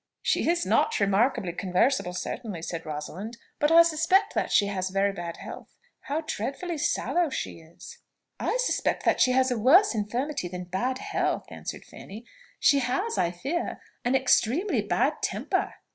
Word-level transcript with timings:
"She 0.23 0.49
is 0.49 0.65
not 0.65 0.99
remarkably 0.99 1.53
conversable, 1.53 2.13
certainly," 2.13 2.63
said 2.63 2.87
Rosalind; 2.87 3.37
"but 3.59 3.69
I 3.71 3.83
suspect 3.83 4.33
that 4.33 4.51
she 4.51 4.65
has 4.65 4.89
very 4.89 5.11
bad 5.13 5.37
health. 5.37 5.75
How 5.99 6.21
dreadfully 6.21 6.79
sallow 6.79 7.29
she 7.29 7.59
is!" 7.59 7.99
"I 8.39 8.57
suspect 8.57 9.05
that 9.05 9.21
she 9.21 9.33
has 9.33 9.51
a 9.51 9.59
worse 9.59 9.93
infirmity 9.93 10.47
than 10.47 10.63
bad 10.63 10.97
health," 10.97 11.45
answered 11.51 11.85
Fanny; 11.85 12.25
"she 12.59 12.79
has, 12.79 13.19
I 13.19 13.29
fear, 13.29 13.79
an 14.03 14.15
extremely 14.15 14.81
bad 14.81 15.21
temper." 15.21 15.75